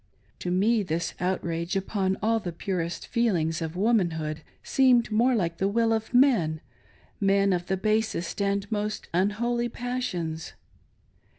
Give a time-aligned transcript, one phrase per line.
[0.39, 5.67] To me, this outrage upon all the purest feelings of womanhood seemed more like the
[5.67, 6.59] will of men—
[7.31, 10.53] men of the basest and most unholy passions.